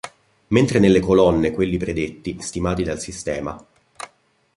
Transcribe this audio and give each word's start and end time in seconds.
Mentre 0.47 0.79
nelle 0.79 0.99
colonne 0.99 1.51
quelli 1.51 1.77
predetti, 1.77 2.41
stimati 2.41 2.81
dal 2.81 2.99
sistema. 2.99 3.63